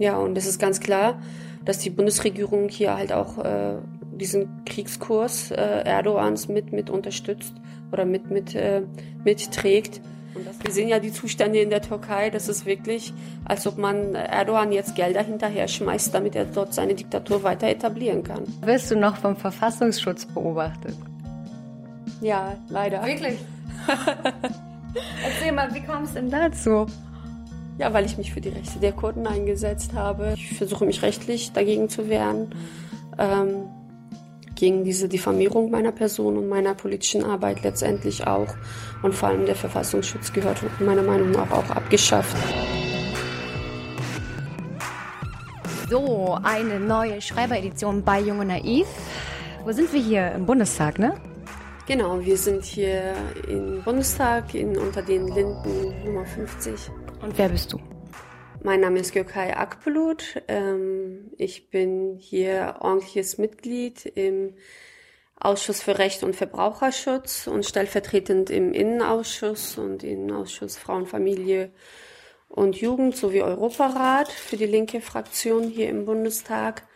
[0.00, 1.20] Ja, und es ist ganz klar,
[1.62, 3.74] dass die Bundesregierung hier halt auch äh,
[4.12, 7.52] diesen Kriegskurs äh, Erdogans mit, mit unterstützt
[7.92, 8.80] oder mit, mit, äh,
[9.24, 10.00] mitträgt.
[10.34, 13.12] Und das, wir sehen ja die Zustände in der Türkei, das ist wirklich,
[13.44, 18.22] als ob man Erdogan jetzt Gelder hinterher schmeißt, damit er dort seine Diktatur weiter etablieren
[18.22, 18.44] kann.
[18.62, 20.96] Wirst du noch vom Verfassungsschutz beobachtet?
[22.22, 23.04] Ja, leider.
[23.04, 23.38] Wirklich?
[25.22, 26.86] Erzähl mal, wie kam es denn dazu?
[27.80, 30.34] Ja, weil ich mich für die Rechte der Kurden eingesetzt habe.
[30.36, 32.54] Ich versuche mich rechtlich dagegen zu wehren.
[33.18, 33.70] Ähm,
[34.54, 38.54] gegen diese Diffamierung meiner Person und meiner politischen Arbeit letztendlich auch.
[39.02, 42.36] Und vor allem der Verfassungsschutz gehört meiner Meinung nach auch abgeschafft.
[45.88, 48.86] So, eine neue Schreiberedition bei Junge Naiv.
[49.64, 50.32] Wo sind wir hier?
[50.32, 51.14] Im Bundestag, ne?
[51.86, 53.14] Genau, wir sind hier
[53.48, 56.90] im Bundestag in, unter den Linden Nummer 50.
[57.22, 57.80] Und wer bist du?
[58.62, 60.42] Mein Name ist Gökay Akbulut.
[60.48, 64.54] Ähm, ich bin hier ordentliches Mitglied im
[65.36, 71.72] Ausschuss für Recht und Verbraucherschutz und stellvertretend im Innenausschuss und Innenausschuss Frauen, Familie
[72.48, 76.86] und Jugend sowie Europarat für die linke Fraktion hier im Bundestag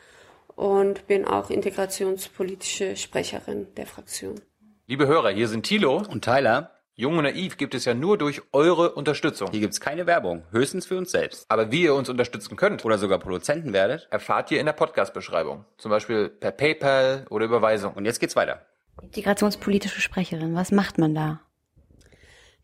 [0.57, 4.41] und bin auch integrationspolitische Sprecherin der Fraktion.
[4.87, 6.74] Liebe Hörer, hier sind Thilo und Tyler.
[6.97, 9.51] Jung und Naiv gibt es ja nur durch eure Unterstützung.
[9.51, 11.45] Hier gibt's keine Werbung, höchstens für uns selbst.
[11.49, 15.65] Aber wie ihr uns unterstützen könnt oder sogar Produzenten werdet, erfahrt ihr in der Podcast-Beschreibung.
[15.77, 17.95] Zum Beispiel per PayPal oder Überweisung.
[17.95, 18.65] Und jetzt geht's weiter.
[19.03, 21.41] Integrationspolitische Sprecherin, was macht man da?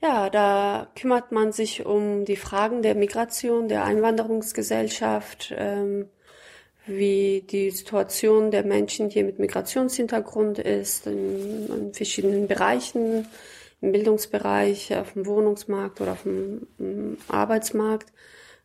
[0.00, 6.08] Ja, da kümmert man sich um die Fragen der Migration, der Einwanderungsgesellschaft, ähm,
[6.86, 13.26] wie die Situation der Menschen hier mit Migrationshintergrund ist, in, in verschiedenen Bereichen
[13.80, 18.12] im Bildungsbereich, auf dem Wohnungsmarkt oder auf dem Arbeitsmarkt.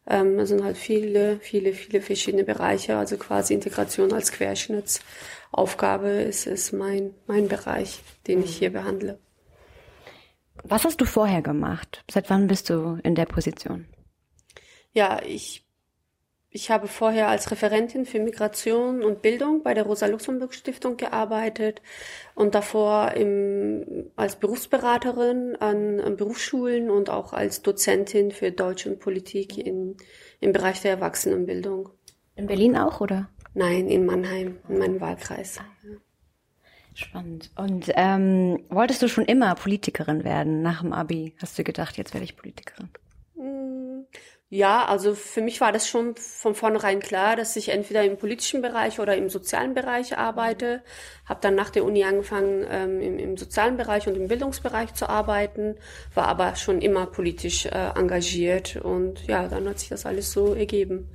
[0.07, 2.97] Ähm, es sind halt viele, viele, viele verschiedene Bereiche.
[2.97, 9.19] Also quasi Integration als Querschnittsaufgabe ist, ist mein, mein Bereich, den ich hier behandle.
[10.63, 12.03] Was hast du vorher gemacht?
[12.09, 13.88] Seit wann bist du in der Position?
[14.94, 15.65] Ja, ich
[16.55, 21.81] ich habe vorher als Referentin für Migration und Bildung bei der Rosa-Luxemburg-Stiftung gearbeitet
[22.33, 29.01] und davor im, als Berufsberaterin an, an, Berufsschulen und auch als Dozentin für Deutsch und
[29.01, 29.97] Politik in,
[30.39, 31.89] im Bereich der Erwachsenenbildung.
[32.38, 33.27] In Berlin auch, oder?
[33.53, 35.59] Nein, in Mannheim, in meinem Wahlkreis.
[36.93, 37.51] Spannend.
[37.57, 41.35] Und ähm, wolltest du schon immer Politikerin werden nach dem Abi?
[41.41, 42.89] Hast du gedacht, jetzt werde ich Politikerin?
[44.50, 48.61] Ja, also für mich war das schon von vornherein klar, dass ich entweder im politischen
[48.61, 50.83] Bereich oder im sozialen Bereich arbeite.
[51.25, 55.09] Habe dann nach der Uni angefangen, ähm, im, im, sozialen Bereich und im Bildungsbereich zu
[55.09, 55.75] arbeiten,
[56.13, 60.53] war aber schon immer politisch äh, engagiert und ja, dann hat sich das alles so
[60.53, 61.09] ergeben.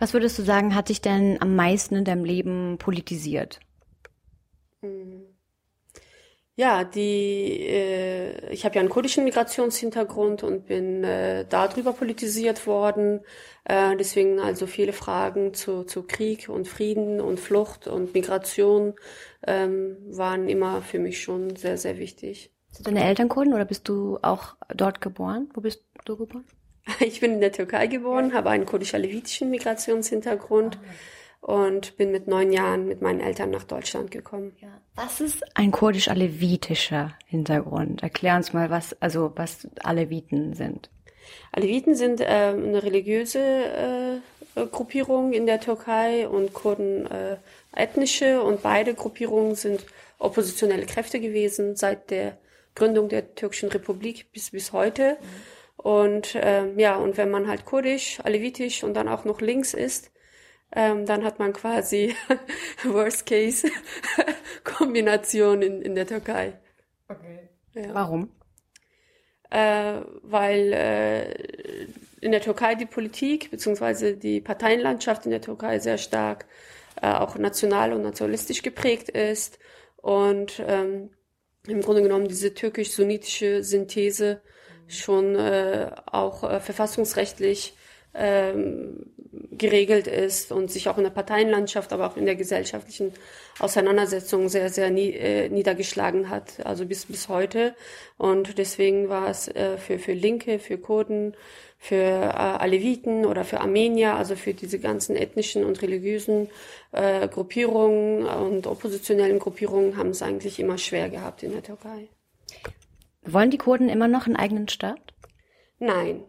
[0.00, 3.60] Was würdest du sagen, hat dich denn am meisten in deinem Leben politisiert?
[4.82, 5.33] Hm.
[6.56, 13.20] Ja, die, äh, ich habe ja einen kurdischen Migrationshintergrund und bin äh, darüber politisiert worden.
[13.64, 18.94] Äh, deswegen also viele Fragen zu, zu Krieg und Frieden und Flucht und Migration
[19.44, 22.52] ähm, waren immer für mich schon sehr, sehr wichtig.
[22.70, 25.50] Sind deine Eltern Kurden oder bist du auch dort geboren?
[25.54, 26.44] Wo bist du geboren?
[27.00, 30.78] Ich bin in der Türkei geboren, habe einen kurdisch-alevitischen Migrationshintergrund.
[30.80, 30.86] Oh
[31.44, 34.56] und bin mit neun Jahren mit meinen Eltern nach Deutschland gekommen.
[34.62, 34.68] Ja.
[34.94, 38.02] Was ist ein kurdisch-alevitischer Hintergrund?
[38.02, 40.88] Erklär uns mal, was also was Aleviten sind.
[41.52, 43.40] Aleviten sind äh, eine religiöse
[44.56, 47.36] äh, Gruppierung in der Türkei und Kurden äh,
[47.76, 49.84] ethnische und beide Gruppierungen sind
[50.18, 52.38] oppositionelle Kräfte gewesen seit der
[52.74, 55.18] Gründung der türkischen Republik bis bis heute.
[55.20, 55.84] Mhm.
[55.90, 60.10] Und äh, ja, und wenn man halt kurdisch, alevitisch und dann auch noch links ist,
[60.74, 62.16] ähm, dann hat man quasi
[62.84, 66.54] Worst-Case-Kombination in, in der Türkei.
[67.08, 67.48] Okay.
[67.74, 67.94] Ja.
[67.94, 68.30] Warum?
[69.50, 71.34] Äh, weil äh,
[72.20, 74.16] in der Türkei die Politik bzw.
[74.16, 76.46] die Parteienlandschaft in der Türkei sehr stark
[77.00, 79.58] äh, auch national und nationalistisch geprägt ist
[79.96, 81.10] und ähm,
[81.66, 84.40] im Grunde genommen diese türkisch-sunnitische Synthese
[84.86, 87.76] schon äh, auch äh, verfassungsrechtlich
[88.14, 89.13] ähm,
[89.50, 93.12] geregelt ist und sich auch in der Parteienlandschaft, aber auch in der gesellschaftlichen
[93.58, 97.74] Auseinandersetzung sehr, sehr nie, äh, niedergeschlagen hat, also bis, bis heute.
[98.16, 101.34] Und deswegen war es äh, für, für Linke, für Kurden,
[101.78, 106.48] für äh, Aleviten oder für Armenier, also für diese ganzen ethnischen und religiösen
[106.92, 112.08] äh, Gruppierungen und oppositionellen Gruppierungen haben es eigentlich immer schwer gehabt in der Türkei.
[113.26, 115.14] Wollen die Kurden immer noch einen eigenen Staat?
[115.78, 116.24] Nein,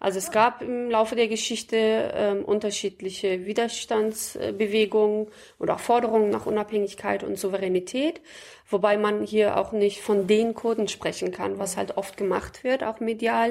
[0.00, 1.76] Also es gab im Laufe der Geschichte
[2.14, 5.26] ähm, unterschiedliche Widerstandsbewegungen
[5.58, 8.22] oder auch Forderungen nach Unabhängigkeit und Souveränität,
[8.70, 12.82] wobei man hier auch nicht von den Kurden sprechen kann, was halt oft gemacht wird,
[12.82, 13.50] auch medial.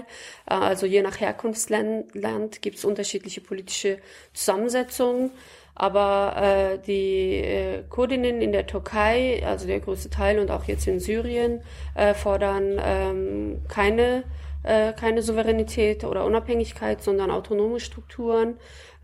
[0.49, 3.99] Äh, also je nach Herkunftsland gibt es unterschiedliche politische
[4.33, 5.29] Zusammensetzungen.
[5.75, 10.87] Aber äh, die äh, Kurdinnen in der Türkei, also der größte Teil und auch jetzt
[10.87, 11.61] in Syrien,
[11.95, 14.25] äh, fordern ähm, keine
[14.63, 18.57] äh, keine Souveränität oder Unabhängigkeit, sondern autonome Strukturen.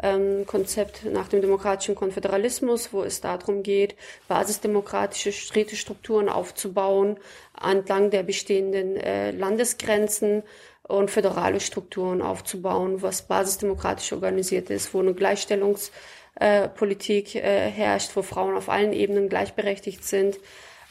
[0.04, 3.96] Ähm, Konzept nach dem demokratischen Konföderalismus, wo es darum geht,
[4.28, 7.16] basisdemokratische Städtestrukturen aufzubauen
[7.62, 10.44] entlang der bestehenden äh, Landesgrenzen
[10.84, 18.58] und föderale Strukturen aufzubauen, was basisdemokratisch organisiert ist, wo eine Gleichstellungspolitik äh, herrscht, wo Frauen
[18.58, 20.38] auf allen Ebenen gleichberechtigt sind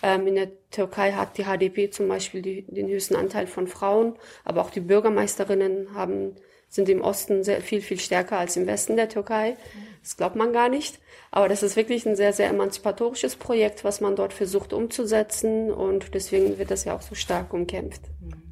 [0.04, 4.16] ähm, in der Türkei hat die HDP zum Beispiel die, den höchsten Anteil von Frauen,
[4.44, 6.36] aber auch die Bürgermeisterinnen haben,
[6.68, 9.56] sind im Osten sehr viel, viel stärker als im Westen der Türkei.
[10.02, 10.98] Das glaubt man gar nicht.
[11.30, 16.14] Aber das ist wirklich ein sehr, sehr emanzipatorisches Projekt, was man dort versucht umzusetzen und
[16.14, 18.02] deswegen wird das ja auch so stark umkämpft.
[18.20, 18.43] Mhm.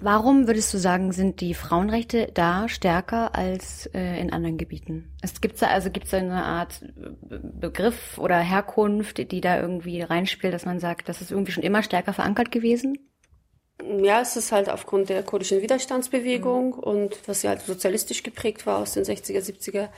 [0.00, 5.12] Warum würdest du sagen, sind die Frauenrechte da stärker als äh, in anderen Gebieten?
[5.22, 10.02] Es gibt da also gibt's da eine Art äh, Begriff oder Herkunft, die da irgendwie
[10.02, 12.96] reinspielt, dass man sagt, das ist irgendwie schon immer stärker verankert gewesen?
[14.02, 16.78] Ja, es ist halt aufgrund der kurdischen Widerstandsbewegung mhm.
[16.78, 19.88] und was ja halt sozialistisch geprägt war aus den 60er, 70er ja.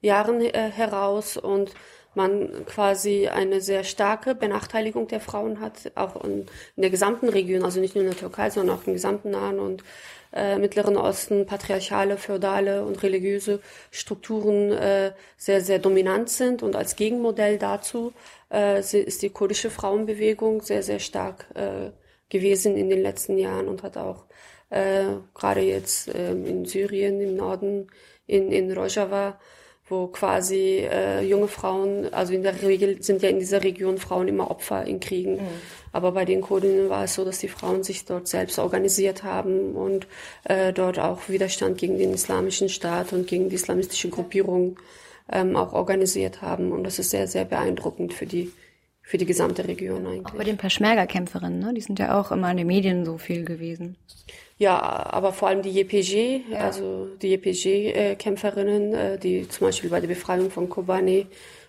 [0.00, 1.72] Jahren äh, heraus und
[2.14, 6.46] man quasi eine sehr starke Benachteiligung der Frauen hat, auch in,
[6.76, 9.58] in, der gesamten Region, also nicht nur in der Türkei, sondern auch im gesamten Nahen
[9.58, 9.84] und
[10.32, 13.60] äh, Mittleren Osten, patriarchale, feudale und religiöse
[13.90, 16.62] Strukturen äh, sehr, sehr dominant sind.
[16.62, 18.12] Und als Gegenmodell dazu
[18.52, 21.90] äh, ist die kurdische Frauenbewegung sehr, sehr stark äh,
[22.28, 24.26] gewesen in den letzten Jahren und hat auch
[24.70, 25.04] äh,
[25.34, 27.88] gerade jetzt äh, in Syrien im Norden,
[28.26, 29.38] in, in Rojava,
[29.90, 34.28] wo quasi äh, junge Frauen, also in der Regel sind ja in dieser Region Frauen
[34.28, 35.34] immer Opfer in Kriegen.
[35.34, 35.48] Mhm.
[35.92, 39.74] Aber bei den Kurdinnen war es so, dass die Frauen sich dort selbst organisiert haben
[39.74, 40.06] und
[40.44, 44.78] äh, dort auch Widerstand gegen den islamischen Staat und gegen die islamistische Gruppierung
[45.30, 46.70] ähm, auch organisiert haben.
[46.70, 48.52] Und das ist sehr, sehr beeindruckend für die
[49.02, 50.26] für die gesamte Region eigentlich.
[50.26, 51.74] Auch bei den Peschmerga-Kämpferinnen, ne?
[51.74, 53.96] Die sind ja auch immer in den Medien so viel gewesen.
[54.60, 56.58] Ja, aber vor allem die JPG, ja.
[56.58, 61.26] also die JPG-Kämpferinnen, äh, die zum Beispiel bei der Befreiung von Kobani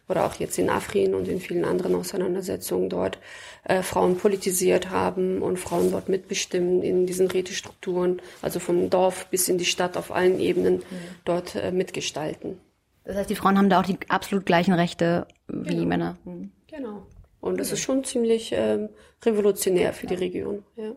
[0.09, 3.17] oder auch jetzt in Afrin und in vielen anderen Auseinandersetzungen dort
[3.63, 9.47] äh, Frauen politisiert haben und Frauen dort mitbestimmen in diesen Rätestrukturen, also vom Dorf bis
[9.47, 10.81] in die Stadt auf allen Ebenen mhm.
[11.23, 12.59] dort äh, mitgestalten.
[13.05, 15.85] Das heißt, die Frauen haben da auch die absolut gleichen Rechte wie genau.
[15.85, 16.17] Männer.
[16.25, 16.51] Mhm.
[16.67, 17.07] Genau.
[17.39, 18.89] Und das ist schon ziemlich ähm,
[19.23, 20.65] revolutionär für die Region.
[20.75, 20.91] Ja.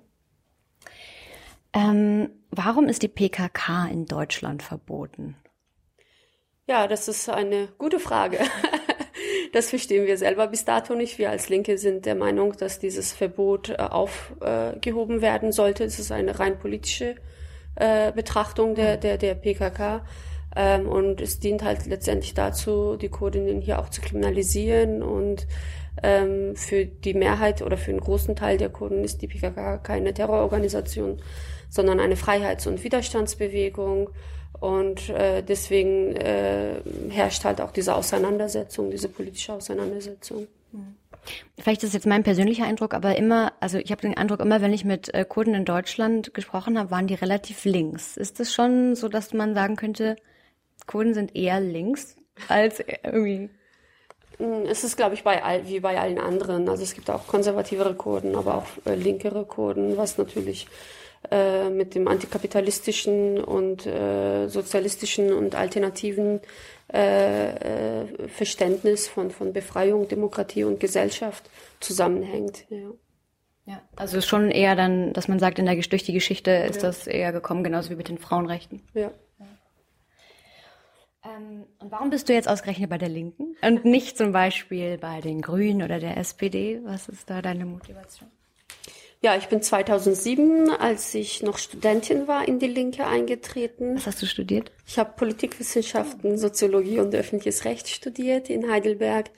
[1.75, 5.37] Ähm, warum ist die PKK in Deutschland verboten?
[6.67, 8.38] Ja, das ist eine gute Frage.
[9.53, 11.19] das verstehen wir selber bis dato nicht.
[11.19, 15.85] Wir als Linke sind der Meinung, dass dieses Verbot äh, aufgehoben werden sollte.
[15.85, 17.17] Es ist eine rein politische
[17.75, 20.06] äh, Betrachtung der, der, der PKK.
[20.56, 25.03] Ähm, und es dient halt letztendlich dazu, die Kurdinnen hier auch zu kriminalisieren.
[25.03, 25.47] Und
[26.03, 30.15] ähm, für die Mehrheit oder für einen großen Teil der Kurden ist die PKK keine
[30.15, 31.20] Terrororganisation,
[31.75, 34.11] sondern eine Freiheits- und Widerstandsbewegung.
[34.61, 36.76] Und äh, deswegen äh,
[37.10, 40.46] herrscht halt auch diese Auseinandersetzung, diese politische Auseinandersetzung.
[41.58, 44.60] Vielleicht ist es jetzt mein persönlicher Eindruck, aber immer, also ich habe den Eindruck, immer
[44.60, 48.17] wenn ich mit äh, Kurden in Deutschland gesprochen habe, waren die relativ links.
[48.17, 50.17] Ist es schon so, dass man sagen könnte,
[50.87, 52.17] Kurden sind eher links
[52.49, 53.51] als irgendwie?
[54.39, 56.69] Hm, es ist, glaube ich, bei all, wie bei allen anderen.
[56.69, 60.69] Also es gibt auch konservativere Kurden, aber auch äh, linkere Kurden, was natürlich
[61.34, 66.41] äh, mit dem antikapitalistischen und äh, sozialistischen und alternativen
[66.93, 71.43] äh, äh, Verständnis von, von Befreiung, Demokratie und Gesellschaft
[71.81, 72.67] zusammenhängt.
[72.69, 72.91] Ja.
[73.67, 76.88] Ja, also schon eher dann, dass man sagt, in der, durch die Geschichte ist ja.
[76.88, 78.82] das eher gekommen, genauso wie mit den Frauenrechten.
[78.93, 79.10] Ja.
[81.24, 85.20] Ähm, und warum bist du jetzt ausgerechnet bei der Linken und nicht zum Beispiel bei
[85.22, 86.81] den Grünen oder der SPD?
[86.84, 88.31] Was ist da deine Motivation?
[89.25, 93.97] Ja, ich bin 2007, als ich noch Studentin war, in die Linke eingetreten.
[93.97, 94.71] Was hast du studiert?
[94.87, 99.31] Ich habe Politikwissenschaften, Soziologie und öffentliches Recht studiert in Heidelberg.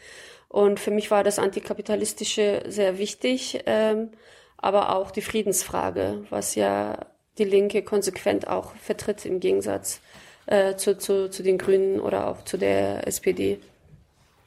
[0.48, 4.10] Und für mich war das Antikapitalistische sehr wichtig, ähm,
[4.56, 7.06] aber auch die Friedensfrage, was ja
[7.38, 10.00] die Linke konsequent auch vertritt im Gegensatz
[10.46, 13.60] äh, zu, zu, zu den Grünen oder auch zu der SPD.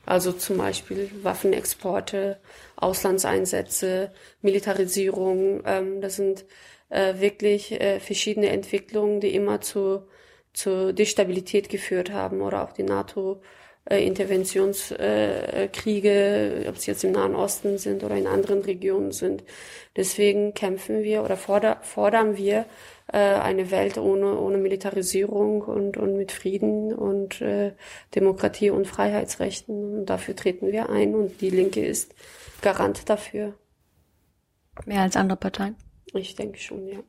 [0.10, 2.40] Also zum Beispiel Waffenexporte,
[2.78, 4.12] Auslandseinsätze,
[4.42, 5.62] Militarisierung.
[5.66, 6.46] Ähm, das sind
[6.90, 10.08] äh, wirklich äh, verschiedene Entwicklungen, die immer zu,
[10.52, 13.40] zu Destabilität geführt haben oder auch die NATO
[13.90, 19.44] äh, Interventionskriege, ob es jetzt im Nahen Osten sind oder in anderen Regionen sind.
[19.96, 22.66] Deswegen kämpfen wir oder forder, fordern wir
[23.12, 27.74] äh, eine Welt ohne, ohne Militarisierung und, und mit Frieden und äh,
[28.14, 30.00] Demokratie und Freiheitsrechten.
[30.00, 32.14] Und dafür treten wir ein und die Linke ist
[32.62, 33.56] Garant dafür.
[34.86, 35.76] Mehr als andere Parteien?
[36.14, 37.00] Ich denke schon, ja.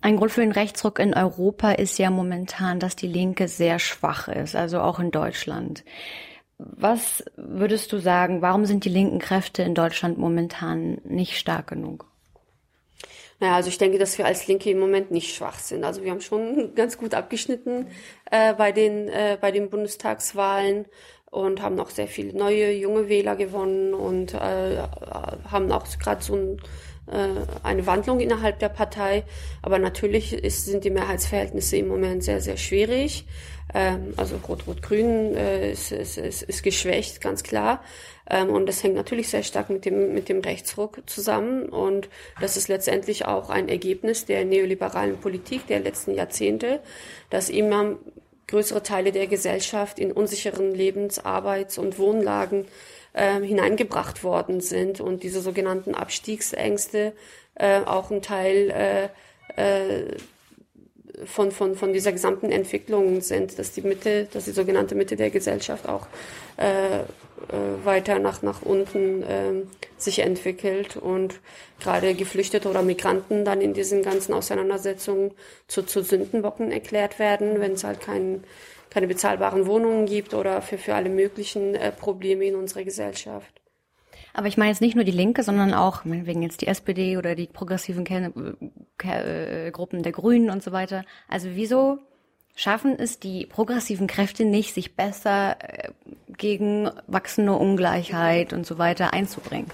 [0.00, 4.26] Ein Grund für den Rechtsruck in Europa ist ja momentan, dass die Linke sehr schwach
[4.26, 5.84] ist, also auch in Deutschland.
[6.58, 12.06] Was würdest du sagen, warum sind die linken Kräfte in Deutschland momentan nicht stark genug?
[13.38, 15.82] Naja, also ich denke, dass wir als Linke im Moment nicht schwach sind.
[15.82, 17.88] Also wir haben schon ganz gut abgeschnitten
[18.30, 20.86] äh, bei den äh, bei den Bundestagswahlen
[21.30, 24.82] und haben auch sehr viele neue junge Wähler gewonnen und äh,
[25.50, 26.60] haben auch gerade so ein äh,
[27.06, 29.24] eine Wandlung innerhalb der Partei.
[29.60, 33.26] Aber natürlich ist, sind die Mehrheitsverhältnisse im Moment sehr, sehr schwierig.
[33.74, 37.82] Ähm, also Rot-Rot-Grün äh, ist, ist, ist, ist geschwächt, ganz klar.
[38.28, 41.68] Ähm, und das hängt natürlich sehr stark mit dem, mit dem Rechtsruck zusammen.
[41.68, 42.08] Und
[42.40, 46.80] das ist letztendlich auch ein Ergebnis der neoliberalen Politik der letzten Jahrzehnte,
[47.30, 47.96] dass immer
[48.48, 52.66] größere Teile der Gesellschaft in unsicheren Lebens-, Arbeits- und Wohnlagen
[53.12, 57.12] äh, hineingebracht worden sind und diese sogenannten Abstiegsängste
[57.54, 59.08] äh, auch ein Teil äh,
[59.56, 60.16] äh,
[61.26, 65.30] von, von, von dieser gesamten Entwicklung sind, dass die Mitte, dass die sogenannte Mitte der
[65.30, 66.06] Gesellschaft auch
[66.56, 69.52] äh, äh, weiter nach, nach unten äh,
[69.98, 71.40] sich entwickelt und
[71.80, 75.32] gerade Geflüchtete oder Migranten dann in diesen ganzen Auseinandersetzungen
[75.68, 78.44] zu, zu Sündenbocken erklärt werden, wenn es halt keinen
[78.92, 83.62] keine bezahlbaren Wohnungen gibt oder für, für alle möglichen äh, Probleme in unserer Gesellschaft.
[84.34, 87.34] Aber ich meine jetzt nicht nur die Linke, sondern auch wegen jetzt die SPD oder
[87.34, 88.56] die progressiven Kern
[89.02, 91.04] äh, Gruppen der Grünen und so weiter.
[91.28, 91.98] Also wieso
[92.54, 95.90] schaffen es die progressiven Kräfte nicht, sich besser äh,
[96.36, 99.70] gegen wachsende Ungleichheit und so weiter einzubringen?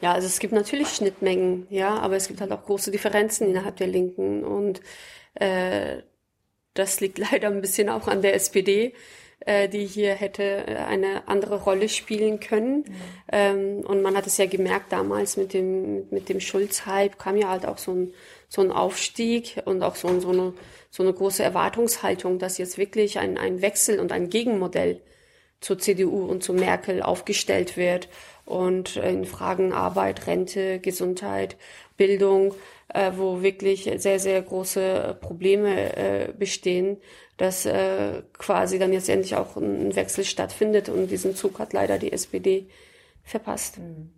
[0.00, 3.76] Ja, also es gibt natürlich Schnittmengen, ja, aber es gibt halt auch große Differenzen innerhalb
[3.76, 4.80] der Linken und
[5.34, 6.02] äh,
[6.74, 8.94] das liegt leider ein bisschen auch an der SPD,
[9.40, 12.78] äh, die hier hätte äh, eine andere Rolle spielen können.
[12.78, 12.84] Mhm.
[13.32, 17.48] Ähm, und man hat es ja gemerkt damals mit dem, mit dem Schulz-Hype kam ja
[17.48, 18.14] halt auch so ein,
[18.48, 20.52] so ein Aufstieg und auch so, so, eine,
[20.90, 25.00] so eine große Erwartungshaltung, dass jetzt wirklich ein, ein Wechsel und ein Gegenmodell
[25.60, 28.08] zur CDU und zu Merkel aufgestellt wird
[28.44, 31.56] und in Fragen Arbeit, Rente, Gesundheit,
[31.96, 32.54] Bildung
[32.92, 36.98] äh, wo wirklich sehr, sehr große Probleme äh, bestehen,
[37.36, 41.98] dass äh, quasi dann jetzt endlich auch ein Wechsel stattfindet und diesen Zug hat leider
[41.98, 42.68] die SPD
[43.22, 43.78] verpasst.
[43.78, 44.10] Mhm.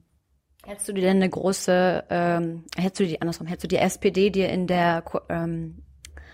[0.66, 4.30] Hättest du dir denn eine große, ähm, hättest du die andersrum, hättest du die SPD
[4.30, 5.82] dir in der ähm,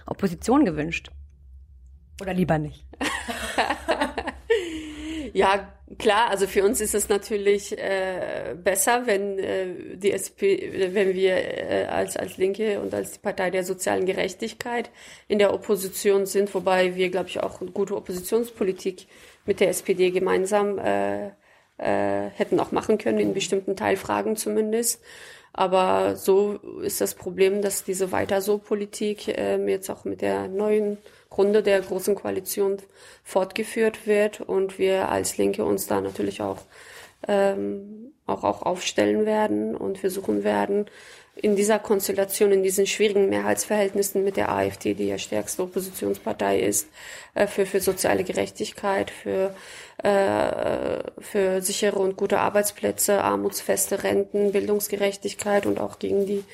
[0.07, 1.11] Opposition gewünscht?
[2.21, 2.87] Oder lieber nicht?
[5.33, 10.43] Ja, klar, also für uns ist es natürlich äh, besser, wenn äh, die SP,
[10.93, 14.91] wenn wir äh, als als Linke und als Partei der sozialen Gerechtigkeit
[15.29, 19.07] in der Opposition sind, wobei wir, glaube ich, auch gute Oppositionspolitik
[19.47, 21.29] mit der SPD gemeinsam äh,
[21.81, 25.03] äh, hätten auch machen können in bestimmten Teilfragen zumindest.
[25.53, 30.49] Aber so ist das Problem, dass diese weiter so Politik äh, jetzt auch mit der
[30.49, 30.99] neuen
[31.37, 32.79] Runde der Großen Koalition
[33.25, 36.59] fortgeführt wird und wir als Linke uns da natürlich auch,
[37.27, 40.87] ähm, auch, auch aufstellen werden und versuchen werden,
[41.37, 46.89] in dieser Konstellation, in diesen schwierigen Mehrheitsverhältnissen mit der AfD, die ja stärkste Oppositionspartei ist,
[47.35, 49.55] äh, für, für soziale Gerechtigkeit, für,
[49.99, 56.45] äh, für sichere und gute Arbeitsplätze, armutsfeste Renten, Bildungsgerechtigkeit und auch gegen die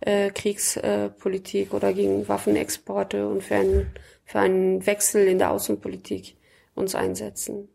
[0.00, 6.36] äh, Kriegspolitik oder gegen Waffenexporte und für einen für einen Wechsel in der Außenpolitik
[6.74, 7.68] uns einsetzen.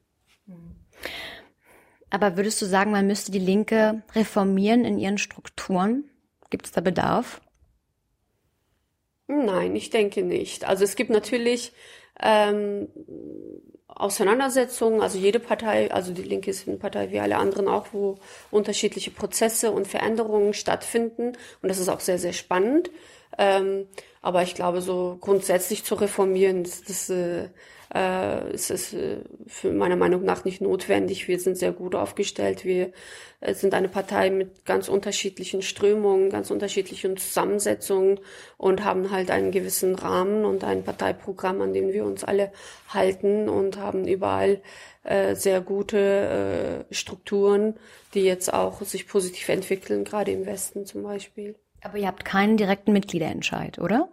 [2.10, 6.10] Aber würdest du sagen, man müsste die Linke reformieren in ihren Strukturen?
[6.50, 7.42] Gibt es da Bedarf?
[9.28, 10.66] Nein, ich denke nicht.
[10.66, 11.72] Also es gibt natürlich
[12.20, 12.88] ähm,
[13.88, 18.18] Auseinandersetzungen, also jede Partei, also die Linke ist eine Partei wie alle anderen auch, wo
[18.50, 21.34] unterschiedliche Prozesse und Veränderungen stattfinden.
[21.62, 22.90] Und das ist auch sehr, sehr spannend.
[23.38, 23.88] Ähm,
[24.22, 27.50] aber ich glaube, so grundsätzlich zu reformieren, das, das äh,
[27.94, 29.18] äh, ist, ist äh,
[29.48, 31.28] für meiner Meinung nach nicht notwendig.
[31.28, 32.66] Wir sind sehr gut aufgestellt.
[32.66, 32.92] Wir
[33.42, 38.20] äh, sind eine Partei mit ganz unterschiedlichen Strömungen, ganz unterschiedlichen Zusammensetzungen
[38.58, 42.52] und haben halt einen gewissen Rahmen und ein Parteiprogramm, an dem wir uns alle
[42.90, 44.62] halten und haben überall
[45.04, 47.76] äh, sehr gute äh, Strukturen,
[48.14, 51.56] die jetzt auch sich positiv entwickeln, gerade im Westen zum Beispiel.
[51.82, 54.10] Aber ihr habt keinen direkten Mitgliederentscheid, oder?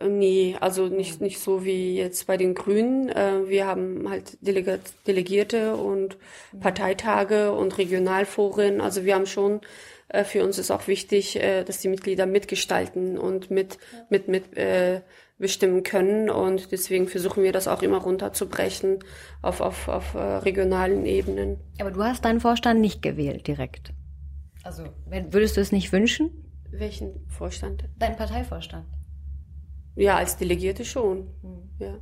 [0.00, 3.08] Äh, nee, also nicht, nicht so wie jetzt bei den Grünen.
[3.08, 6.16] Äh, wir haben halt Delegierte und
[6.58, 8.80] Parteitage und Regionalforen.
[8.80, 9.60] Also wir haben schon,
[10.08, 13.78] äh, für uns ist auch wichtig, dass die Mitglieder mitgestalten und mit,
[14.08, 14.44] mit, mit
[15.38, 16.28] bestimmen können.
[16.28, 18.98] Und deswegen versuchen wir das auch immer runterzubrechen
[19.42, 21.58] auf, auf, auf regionalen Ebenen.
[21.80, 23.92] Aber du hast deinen Vorstand nicht gewählt direkt.
[24.62, 26.30] Also würdest du es nicht wünschen?
[26.70, 27.84] Welchen Vorstand?
[27.98, 28.86] Dein Parteivorstand.
[29.96, 31.28] Ja, als Delegierte schon.
[31.42, 31.70] Hm.
[31.78, 31.98] Ja.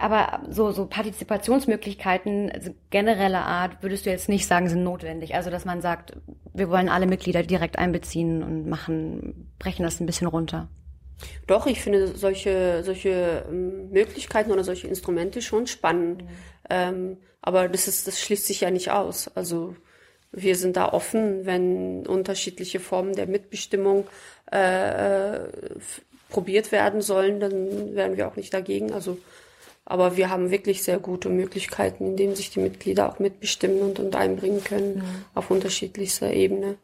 [0.00, 5.34] Aber so, so Partizipationsmöglichkeiten also genereller Art würdest du jetzt nicht sagen, sind notwendig.
[5.34, 6.16] Also, dass man sagt,
[6.52, 10.68] wir wollen alle Mitglieder direkt einbeziehen und machen, brechen das ein bisschen runter.
[11.46, 16.22] Doch, ich finde solche, solche ähm, Möglichkeiten oder solche Instrumente schon spannend.
[16.22, 16.28] Mhm.
[16.70, 19.28] Ähm, aber das ist, das schließt sich ja nicht aus.
[19.36, 19.76] Also,
[20.32, 24.06] wir sind da offen, wenn unterschiedliche Formen der Mitbestimmung
[24.50, 25.48] äh, äh
[26.34, 28.92] probiert werden sollen, dann wären wir auch nicht dagegen.
[28.92, 29.18] Also,
[29.84, 34.00] aber wir haben wirklich sehr gute Möglichkeiten, in denen sich die Mitglieder auch mitbestimmen und,
[34.00, 35.24] und einbringen können mhm.
[35.34, 36.76] auf unterschiedlichster Ebene.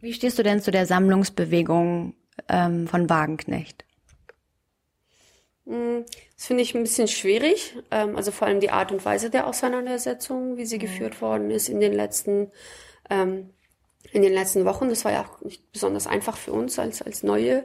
[0.00, 2.14] Wie stehst du denn zu der Sammlungsbewegung
[2.48, 3.84] ähm, von Wagenknecht?
[5.66, 6.04] Hm,
[6.36, 7.74] das finde ich ein bisschen schwierig.
[7.90, 10.82] Ähm, also vor allem die Art und Weise der Auseinandersetzung, wie sie mhm.
[10.82, 12.52] geführt worden ist in den letzten
[13.10, 13.50] ähm,
[14.12, 14.88] in den letzten Wochen.
[14.88, 17.64] Das war ja auch nicht besonders einfach für uns als, als neue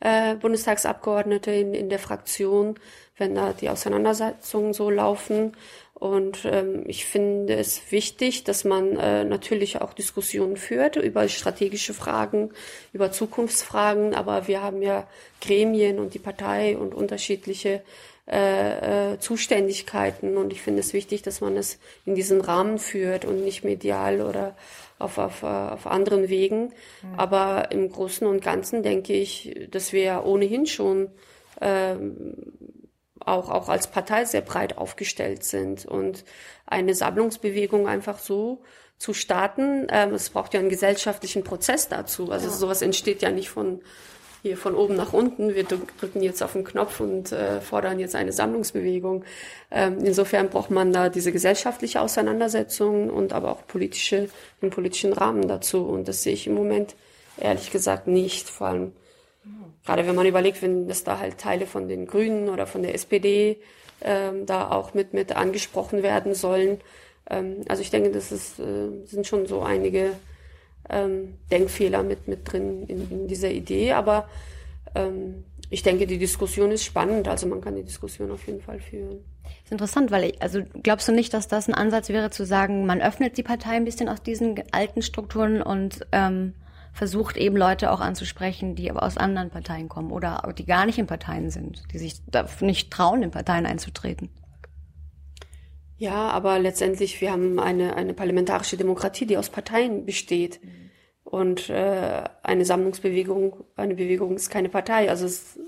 [0.00, 2.78] äh, Bundestagsabgeordnete in, in der Fraktion,
[3.16, 5.56] wenn da die Auseinandersetzungen so laufen.
[5.94, 11.92] Und ähm, ich finde es wichtig, dass man äh, natürlich auch Diskussionen führt über strategische
[11.92, 12.52] Fragen,
[12.92, 14.14] über Zukunftsfragen.
[14.14, 15.08] Aber wir haben ja
[15.40, 17.82] Gremien und die Partei und unterschiedliche
[18.30, 20.36] äh, äh, Zuständigkeiten.
[20.36, 24.20] Und ich finde es wichtig, dass man es in diesen Rahmen führt und nicht medial
[24.20, 24.54] oder
[24.98, 26.74] auf, auf, auf anderen Wegen.
[27.02, 27.14] Mhm.
[27.16, 31.10] Aber im Großen und Ganzen denke ich, dass wir ohnehin schon
[31.60, 32.36] ähm,
[33.20, 36.24] auch, auch als Partei sehr breit aufgestellt sind und
[36.66, 38.62] eine Sammlungsbewegung einfach so
[38.98, 39.86] zu starten.
[39.90, 42.30] Ähm, es braucht ja einen gesellschaftlichen Prozess dazu.
[42.30, 42.52] Also ja.
[42.52, 43.80] sowas entsteht ja nicht von
[44.42, 45.54] hier von oben nach unten.
[45.54, 49.24] Wir drücken jetzt auf den Knopf und äh, fordern jetzt eine Sammlungsbewegung.
[49.70, 54.28] Ähm, insofern braucht man da diese gesellschaftliche Auseinandersetzung und aber auch politische,
[54.62, 55.84] den politischen Rahmen dazu.
[55.84, 56.94] Und das sehe ich im Moment
[57.36, 58.48] ehrlich gesagt nicht.
[58.48, 58.92] Vor allem
[59.84, 62.94] gerade wenn man überlegt, wenn das da halt Teile von den Grünen oder von der
[62.94, 63.58] SPD
[64.02, 66.80] ähm, da auch mit mit angesprochen werden sollen.
[67.30, 70.12] Ähm, also ich denke, das ist, äh, sind schon so einige
[70.88, 73.92] ähm, Denkfehler mit, mit drin in, in dieser Idee.
[73.92, 74.28] Aber
[74.94, 77.28] ähm, ich denke, die Diskussion ist spannend.
[77.28, 79.18] Also man kann die Diskussion auf jeden Fall führen.
[79.64, 82.86] Ist interessant, weil ich, also glaubst du nicht, dass das ein Ansatz wäre zu sagen,
[82.86, 86.54] man öffnet die Partei ein bisschen aus diesen alten Strukturen und ähm,
[86.92, 90.98] versucht eben Leute auch anzusprechen, die aber aus anderen Parteien kommen oder die gar nicht
[90.98, 92.20] in Parteien sind, die sich
[92.60, 94.30] nicht trauen, in Parteien einzutreten?
[95.98, 100.62] Ja, aber letztendlich, wir haben eine, eine parlamentarische Demokratie, die aus Parteien besteht.
[100.62, 100.90] Mhm.
[101.24, 105.10] Und äh, eine Sammlungsbewegung, eine Bewegung ist keine Partei.
[105.10, 105.58] Also es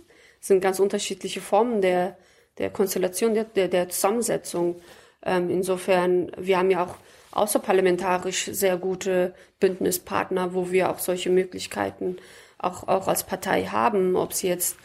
[0.40, 2.16] sind ganz unterschiedliche Formen der,
[2.58, 4.80] der Konstellation, der, der, der Zusammensetzung.
[5.22, 6.96] Ähm, insofern, wir haben ja auch
[7.32, 12.16] außerparlamentarisch sehr gute Bündnispartner, wo wir auch solche Möglichkeiten
[12.56, 14.76] auch, auch als Partei haben, ob sie jetzt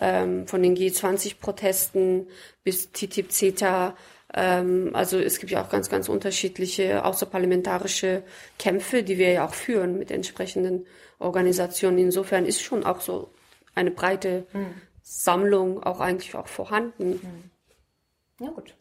[0.00, 2.26] ähm, von den G20-Protesten
[2.64, 3.94] bis TTIP, CETA, ähm,
[4.30, 8.22] also es gibt ja auch ganz, ganz unterschiedliche außerparlamentarische
[8.58, 10.86] Kämpfe, die wir ja auch führen mit entsprechenden
[11.18, 11.98] Organisationen.
[11.98, 13.30] Insofern ist schon auch so
[13.74, 14.74] eine breite mhm.
[15.02, 17.20] Sammlung auch eigentlich auch vorhanden.
[17.22, 18.44] Mhm.
[18.44, 18.74] Ja, gut.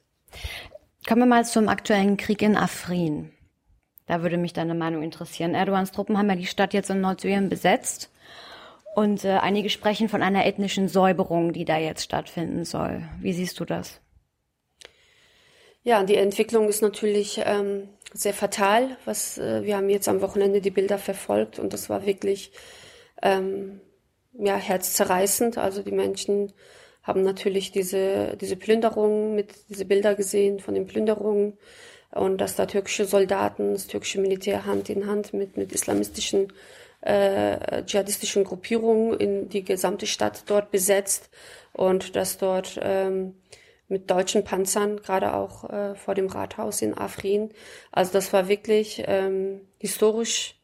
[1.08, 3.32] Kommen wir mal zum aktuellen Krieg in Afrin.
[4.08, 5.54] Da würde mich deine Meinung interessieren.
[5.54, 8.12] Erdogans Truppen haben ja die Stadt jetzt in Nordsyrien besetzt.
[8.96, 13.08] Und äh, einige sprechen von einer ethnischen Säuberung, die da jetzt stattfinden soll.
[13.22, 14.02] Wie siehst du das?
[15.88, 18.98] Ja, die Entwicklung ist natürlich ähm, sehr fatal.
[19.06, 22.52] Was äh, wir haben jetzt am Wochenende die Bilder verfolgt und das war wirklich
[23.22, 23.80] ähm,
[24.34, 25.58] ja herzzerreißend.
[25.58, 26.52] Also die Menschen
[27.04, 31.58] haben natürlich diese diese Plünderungen mit diese Bilder gesehen von den Plünderungen
[32.12, 36.52] und dass da türkische Soldaten, das türkische Militär Hand in Hand mit mit islamistischen
[37.00, 41.30] äh, dschihadistischen Gruppierungen in die gesamte Stadt dort besetzt
[41.72, 43.36] und dass dort ähm,
[43.88, 47.52] mit deutschen Panzern, gerade auch äh, vor dem Rathaus in Afrin.
[47.92, 50.60] Also das war wirklich ähm, historisch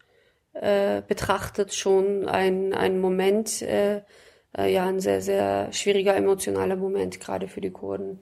[0.54, 4.02] äh, betrachtet schon ein, ein Moment, äh,
[4.58, 8.20] äh, ja, ein sehr, sehr schwieriger emotionaler Moment, gerade für die Kurden.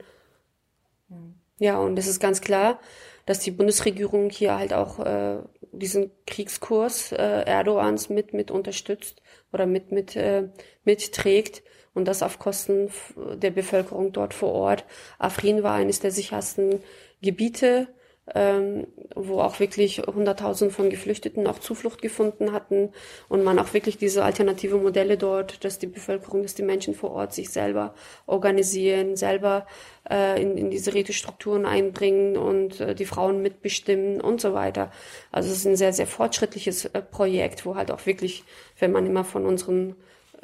[1.09, 1.35] Mhm.
[1.59, 2.79] Ja, und es ist ganz klar,
[3.25, 5.39] dass die Bundesregierung hier halt auch äh,
[5.71, 10.49] diesen Kriegskurs äh, Erdogans mit mit unterstützt oder mit mit äh,
[10.84, 12.89] mitträgt und das auf Kosten
[13.36, 14.86] der Bevölkerung dort vor Ort.
[15.19, 16.81] Afrin war eines der sichersten
[17.21, 17.88] Gebiete
[18.36, 22.89] ähm, wo auch wirklich Hunderttausende von Geflüchteten auch Zuflucht gefunden hatten
[23.30, 27.12] und man auch wirklich diese alternative Modelle dort, dass die Bevölkerung, dass die Menschen vor
[27.12, 27.94] Ort sich selber
[28.26, 29.65] organisieren, selber
[30.10, 34.91] äh, in, in diese Rätestrukturen einbringen und äh, die Frauen mitbestimmen und so weiter.
[35.32, 38.44] Also es ist ein sehr, sehr fortschrittliches äh, Projekt, wo halt auch wirklich,
[38.80, 39.96] wenn man immer von unseren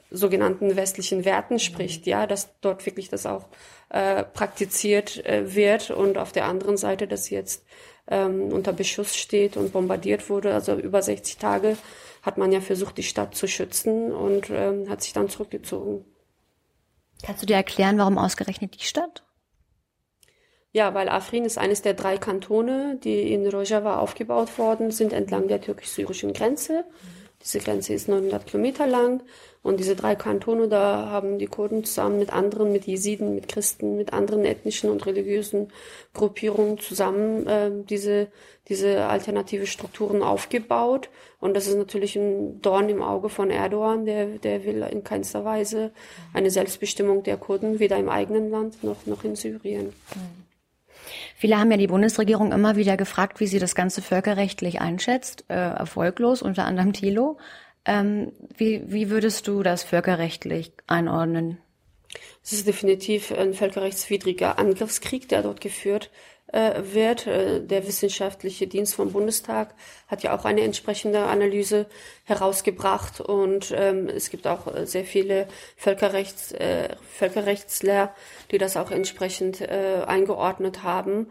[0.10, 3.48] sogenannten westlichen Werten spricht, ja, dass dort wirklich das auch
[3.90, 7.66] äh, praktiziert äh, wird und auf der anderen Seite, dass jetzt
[8.08, 11.78] ähm, unter Beschuss steht und bombardiert wurde, also über 60 Tage
[12.22, 16.06] hat man ja versucht, die Stadt zu schützen und ähm, hat sich dann zurückgezogen.
[17.24, 19.24] Kannst du dir erklären, warum ausgerechnet die Stadt?
[20.72, 25.48] Ja, weil Afrin ist eines der drei Kantone, die in Rojava aufgebaut worden sind, entlang
[25.48, 26.86] der türkisch-syrischen Grenze.
[27.44, 29.22] Diese Grenze ist 900 Kilometer lang
[29.62, 33.98] und diese drei Kantone, da haben die Kurden zusammen mit anderen, mit Jesiden, mit Christen,
[33.98, 35.74] mit anderen ethnischen und religiösen
[36.14, 38.28] Gruppierungen zusammen äh, diese,
[38.70, 41.10] diese alternative Strukturen aufgebaut.
[41.40, 45.46] Und das ist natürlich ein Dorn im Auge von Erdogan, der, der will in keinster
[45.46, 45.92] Weise
[46.34, 49.94] eine Selbstbestimmung der Kurden, weder im eigenen Land noch, noch in Syrien.
[51.40, 55.54] Viele haben ja die Bundesregierung immer wieder gefragt, wie sie das Ganze völkerrechtlich einschätzt, äh,
[55.54, 57.38] erfolglos, unter anderem Thilo.
[57.86, 61.60] Ähm, wie, wie würdest du das völkerrechtlich einordnen?
[62.44, 66.10] Es ist definitiv ein völkerrechtswidriger Angriffskrieg, der dort geführt
[66.52, 67.28] wird.
[67.28, 69.74] Äh, der wissenschaftliche Dienst vom Bundestag
[70.08, 71.88] hat ja auch eine entsprechende Analyse
[72.24, 78.14] herausgebracht und ähm, es gibt auch äh, sehr viele Völkerrechts, äh, Völkerrechtler,
[78.52, 81.28] die das auch entsprechend äh, eingeordnet haben.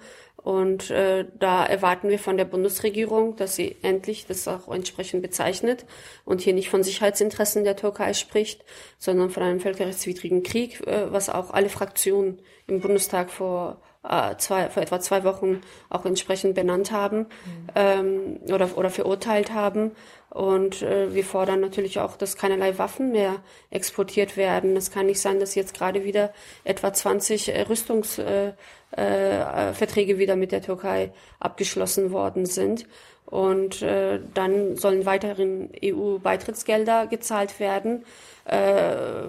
[0.47, 5.87] Und äh, da erwarten wir von der Bundesregierung, dass sie endlich das auch entsprechend bezeichnet
[6.25, 8.65] und hier nicht von Sicherheitsinteressen der Türkei spricht,
[8.97, 14.69] sondern von einem völkerrechtswidrigen Krieg, äh, was auch alle Fraktionen im Bundestag vor äh, zwei,
[14.69, 17.27] vor etwa zwei Wochen auch entsprechend benannt haben mhm.
[17.75, 19.93] ähm, oder, oder verurteilt haben.
[20.31, 23.37] Und äh, wir fordern natürlich auch, dass keinerlei Waffen mehr
[23.71, 24.77] exportiert werden.
[24.77, 26.33] Es kann nicht sein, dass jetzt gerade wieder
[26.65, 28.57] etwa 20 äh, Rüstungsverträge
[28.97, 32.87] äh, äh, wieder mit der Türkei abgeschlossen worden sind.
[33.25, 38.05] Und äh, dann sollen weiterhin EU-Beitrittsgelder gezahlt werden
[38.45, 39.29] äh,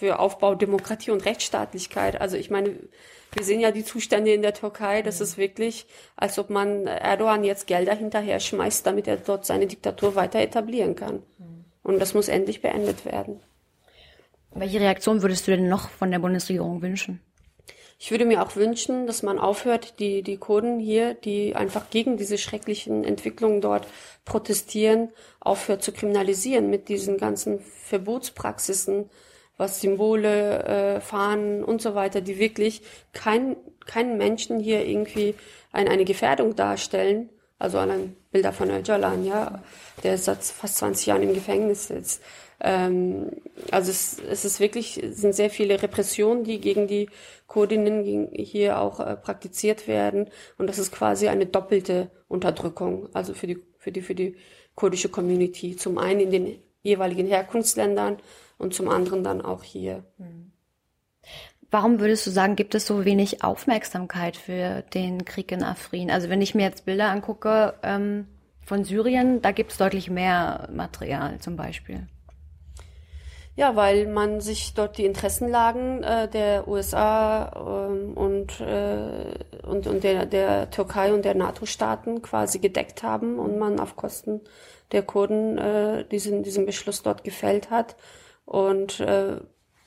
[0.00, 2.20] für Aufbau Demokratie und Rechtsstaatlichkeit.
[2.22, 2.74] Also ich meine,
[3.32, 5.02] wir sehen ja die Zustände in der Türkei.
[5.02, 5.86] Das ist wirklich,
[6.16, 10.96] als ob man Erdogan jetzt Gelder hinterher schmeißt, damit er dort seine Diktatur weiter etablieren
[10.96, 11.22] kann.
[11.82, 13.40] Und das muss endlich beendet werden.
[14.52, 17.20] Welche Reaktion würdest du denn noch von der Bundesregierung wünschen?
[17.98, 22.16] Ich würde mir auch wünschen, dass man aufhört, die, die Kurden hier, die einfach gegen
[22.16, 23.86] diese schrecklichen Entwicklungen dort
[24.24, 25.10] protestieren,
[25.40, 29.10] aufhört zu kriminalisieren mit diesen ganzen Verbotspraxisen,
[29.60, 32.80] was Symbole, äh, Fahnen und so weiter, die wirklich
[33.12, 35.34] kein, keinen Menschen hier irgendwie
[35.70, 37.28] ein, eine Gefährdung darstellen.
[37.58, 39.62] Also allein Bilder von Öcalan, ja,
[40.02, 42.22] der seit fast 20 Jahren im Gefängnis sitzt.
[42.58, 43.30] Ähm,
[43.70, 47.10] also es, es ist wirklich, sind sehr viele Repressionen, die gegen die
[47.46, 50.30] Kurdinnen hier auch äh, praktiziert werden.
[50.56, 54.36] Und das ist quasi eine doppelte Unterdrückung, also für die, für die, für die
[54.74, 55.76] kurdische Community.
[55.76, 58.18] Zum einen in den jeweiligen Herkunftsländern
[58.58, 60.04] und zum anderen dann auch hier.
[61.70, 66.10] Warum würdest du sagen, gibt es so wenig Aufmerksamkeit für den Krieg in Afrin?
[66.10, 68.26] Also wenn ich mir jetzt Bilder angucke ähm,
[68.64, 72.08] von Syrien, da gibt es deutlich mehr Material zum Beispiel.
[73.56, 80.02] Ja, weil man sich dort die Interessenlagen äh, der USA ähm, und, äh, und, und
[80.02, 84.40] der, der Türkei und der NATO-Staaten quasi gedeckt haben und man auf Kosten
[84.92, 87.96] der Kurden äh, diesen, diesen Beschluss dort gefällt hat.
[88.44, 89.40] Und äh,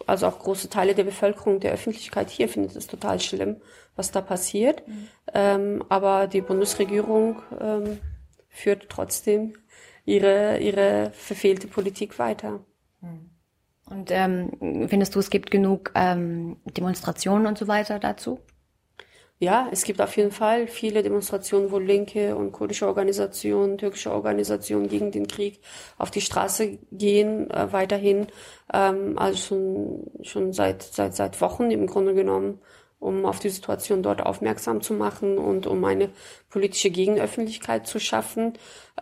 [0.05, 3.57] also auch große Teile der Bevölkerung, der Öffentlichkeit hier findet es total schlimm,
[3.95, 4.87] was da passiert.
[4.87, 5.07] Mhm.
[5.33, 7.99] Ähm, aber die Bundesregierung ähm,
[8.49, 9.53] führt trotzdem
[10.05, 12.59] ihre, ihre verfehlte Politik weiter.
[13.01, 13.29] Mhm.
[13.89, 18.39] Und ähm, findest du, es gibt genug ähm, Demonstrationen und so weiter dazu?
[19.39, 24.87] Ja, es gibt auf jeden Fall viele Demonstrationen, wo linke und kurdische Organisationen, türkische Organisationen
[24.87, 25.59] gegen den Krieg
[25.97, 28.27] auf die Straße gehen, äh, weiterhin,
[28.73, 32.59] ähm, also schon, schon seit, seit, seit Wochen im Grunde genommen,
[32.99, 36.09] um auf die Situation dort aufmerksam zu machen und um eine
[36.49, 38.53] politische Gegenöffentlichkeit zu schaffen,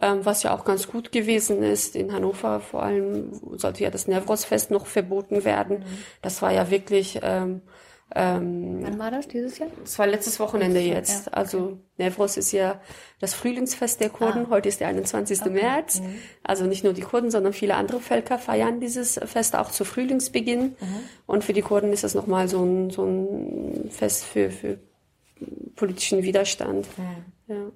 [0.02, 1.96] ähm, was ja auch ganz gut gewesen ist.
[1.96, 5.80] In Hannover vor allem sollte ja das Nevros-Fest noch verboten werden.
[5.80, 5.98] Mhm.
[6.24, 7.62] Das war ja wirklich, ähm,
[8.13, 9.69] Ähm, Wann war das dieses Jahr?
[9.84, 11.28] es war letztes Wochenende jetzt.
[11.28, 12.82] ja, Also Nevros ist ja
[13.19, 14.47] das Frühlingsfest der Kurden.
[14.47, 14.50] Ah.
[14.50, 15.45] Heute ist der 21.
[15.45, 16.02] März.
[16.02, 16.15] Mhm.
[16.43, 20.76] Also nicht nur die Kurden, sondern viele andere Völker feiern dieses Fest auch zu Frühlingsbeginn.
[20.80, 21.00] Mhm.
[21.26, 24.80] Und für die Kurden ist es nochmal so ein, so ein Fest für, für
[25.76, 26.88] politischen Widerstand.
[26.97, 27.54] Mhm.
[27.54, 27.71] Ja.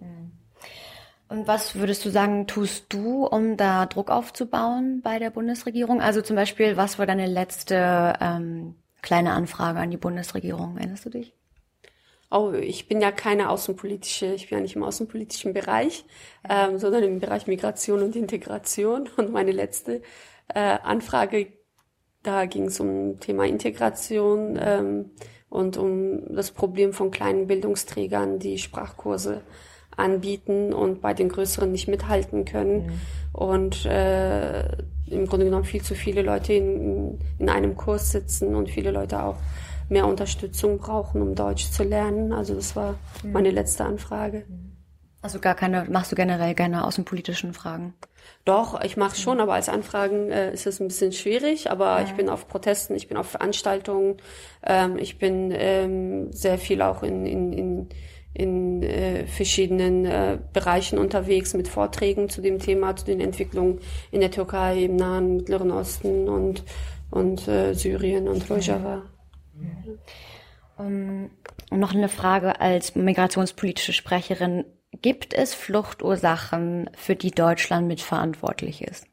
[1.27, 6.01] Und was würdest du sagen, tust du, um da Druck aufzubauen bei der Bundesregierung?
[6.01, 10.77] Also zum Beispiel, was war deine letzte ähm, kleine Anfrage an die Bundesregierung?
[10.77, 11.33] Erinnerst du dich?
[12.31, 16.05] Oh, ich bin ja keine außenpolitische, ich bin ja nicht im außenpolitischen Bereich,
[16.49, 19.07] ähm, sondern im Bereich Migration und Integration.
[19.15, 20.01] Und meine letzte
[20.53, 21.47] äh, Anfrage,
[22.23, 25.11] da ging es um Thema Integration ähm,
[25.49, 29.43] und um das Problem von kleinen Bildungsträgern, die Sprachkurse
[29.95, 32.99] anbieten und bei den größeren nicht mithalten können.
[33.31, 34.65] Und äh,
[35.07, 39.21] im Grunde genommen viel zu viele Leute in, in einem Kurs sitzen und viele Leute
[39.23, 39.37] auch
[39.89, 42.33] mehr Unterstützung brauchen, um Deutsch zu lernen.
[42.33, 44.45] Also das war meine letzte Anfrage.
[45.21, 47.95] Also gar keine, machst du generell keine außenpolitischen Fragen?
[48.43, 51.71] Doch, ich mache schon, aber als Anfragen äh, ist es ein bisschen schwierig.
[51.71, 54.17] Aber ich bin auf Protesten, ich bin auf Veranstaltungen,
[54.63, 57.89] ähm, ich bin ähm, sehr viel auch in, in, in,
[58.35, 63.79] in äh, verschiedenen äh, Bereichen unterwegs mit Vorträgen zu dem Thema, zu den Entwicklungen
[64.11, 66.63] in der Türkei, im Nahen Mittleren Osten und,
[67.11, 69.03] und äh, Syrien und Rojava.
[70.77, 71.29] Um,
[71.71, 74.65] und noch eine Frage als migrationspolitische Sprecherin.
[75.01, 79.07] Gibt es Fluchtursachen, für die Deutschland mitverantwortlich ist?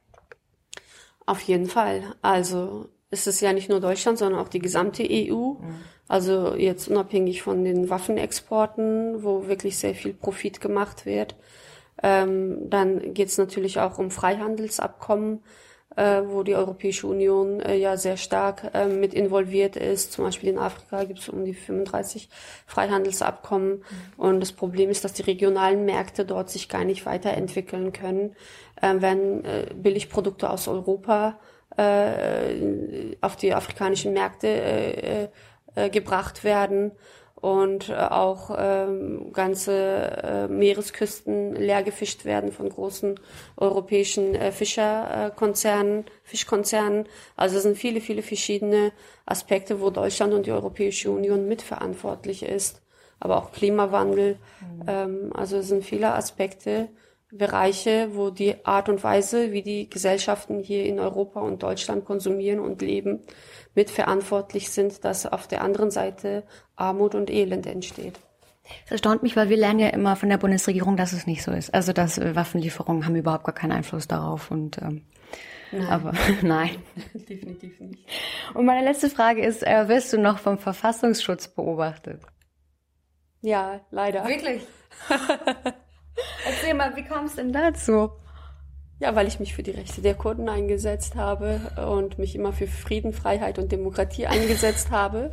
[1.26, 2.02] Auf jeden Fall.
[2.20, 5.54] Also es ist ja nicht nur Deutschland, sondern auch die gesamte EU.
[6.12, 11.36] Also jetzt unabhängig von den Waffenexporten, wo wirklich sehr viel Profit gemacht wird.
[12.02, 15.42] Ähm, dann geht es natürlich auch um Freihandelsabkommen,
[15.96, 20.12] äh, wo die Europäische Union äh, ja sehr stark äh, mit involviert ist.
[20.12, 22.28] Zum Beispiel in Afrika gibt es um die 35
[22.66, 23.82] Freihandelsabkommen.
[24.18, 28.36] Und das Problem ist, dass die regionalen Märkte dort sich gar nicht weiterentwickeln können,
[28.82, 31.38] äh, wenn äh, Billigprodukte aus Europa
[31.78, 35.30] äh, auf die afrikanischen Märkte
[35.74, 36.92] äh, äh, gebracht werden
[37.34, 43.18] und äh, auch ähm, ganze äh, Meeresküsten leer gefischt werden von großen
[43.56, 47.06] europäischen äh, Fischerkonzernen, Fischkonzernen.
[47.36, 48.92] Also es sind viele, viele verschiedene
[49.24, 52.82] Aspekte, wo Deutschland und die Europäische Union mitverantwortlich ist.
[53.18, 54.36] Aber auch Klimawandel.
[54.86, 56.90] Ähm, also es sind viele Aspekte,
[57.32, 62.60] Bereiche, wo die Art und Weise, wie die Gesellschaften hier in Europa und Deutschland konsumieren
[62.60, 63.20] und leben,
[63.74, 66.44] mitverantwortlich sind, dass auf der anderen Seite
[66.76, 68.18] Armut und Elend entsteht.
[68.86, 71.50] Es erstaunt mich, weil wir lernen ja immer von der Bundesregierung, dass es nicht so
[71.50, 71.74] ist.
[71.74, 75.02] Also dass äh, Waffenlieferungen haben überhaupt gar keinen Einfluss darauf und ähm,
[75.72, 75.86] Nein.
[75.88, 76.76] aber nein.
[77.14, 78.04] Definitiv nicht.
[78.54, 82.22] Und meine letzte Frage ist, äh, wirst du noch vom Verfassungsschutz beobachtet?
[83.40, 84.26] Ja, leider.
[84.28, 84.62] Wirklich?
[86.46, 88.10] Erzähl mal, wie kam es denn dazu?
[89.02, 92.68] Ja, weil ich mich für die Rechte der Kurden eingesetzt habe und mich immer für
[92.68, 95.32] Frieden, Freiheit und Demokratie eingesetzt habe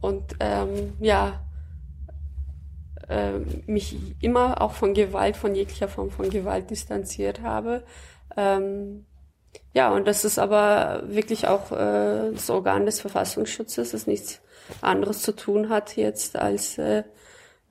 [0.00, 1.44] und ähm, ja
[3.08, 7.84] äh, mich immer auch von Gewalt, von jeglicher Form von Gewalt distanziert habe.
[8.36, 9.06] Ähm,
[9.74, 14.40] ja, und das ist aber wirklich auch äh, das Organ des Verfassungsschutzes, das nichts
[14.80, 17.04] anderes zu tun hat jetzt als äh,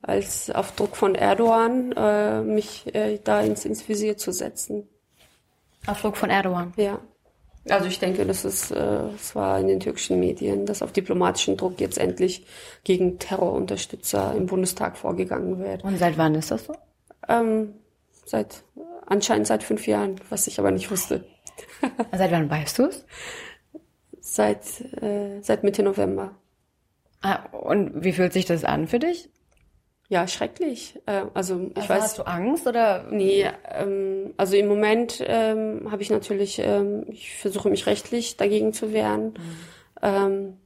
[0.00, 4.88] als auf Druck von Erdogan äh, mich äh, da ins, ins Visier zu setzen.
[5.86, 6.72] Auf Druck von Erdogan.
[6.76, 7.00] Ja.
[7.68, 11.56] Also ich denke, das ist, äh, es war in den türkischen Medien, dass auf diplomatischen
[11.56, 12.46] Druck jetzt endlich
[12.84, 15.82] gegen Terrorunterstützer im Bundestag vorgegangen wird.
[15.82, 16.74] Und seit wann ist das so?
[17.26, 17.74] Ähm,
[18.26, 18.64] seit
[19.06, 21.24] anscheinend seit fünf Jahren, was ich aber nicht wusste.
[22.12, 23.04] Seit wann weißt du es?
[24.20, 26.32] Seit äh, seit Mitte November.
[27.22, 29.30] Ah, und wie fühlt sich das an für dich?
[30.08, 31.00] Ja, schrecklich.
[31.06, 32.02] Äh, also ich Also weiß.
[32.02, 33.06] hast du Angst oder?
[33.10, 38.72] Nee, ähm, also im Moment ähm, habe ich natürlich, ähm, ich versuche mich rechtlich dagegen
[38.72, 39.34] zu wehren,
[40.02, 40.58] ähm,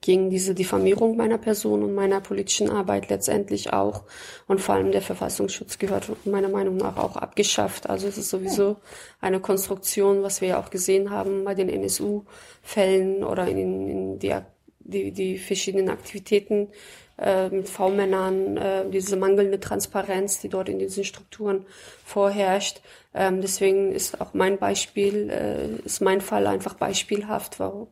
[0.00, 4.04] gegen diese Diffamierung meiner Person und meiner politischen Arbeit letztendlich auch.
[4.46, 7.88] Und vor allem der Verfassungsschutz gehört meiner Meinung nach auch abgeschafft.
[7.88, 8.76] Also es ist sowieso
[9.20, 14.34] eine Konstruktion, was wir ja auch gesehen haben bei den NSU-Fällen oder in, in die,
[14.80, 16.68] die, die verschiedenen Aktivitäten
[17.18, 21.66] äh, mit V-Männern, äh, diese mangelnde Transparenz, die dort in diesen Strukturen
[22.04, 22.80] vorherrscht.
[23.14, 27.88] Ähm, deswegen ist auch mein Beispiel, äh, ist mein Fall einfach beispielhaft, warum,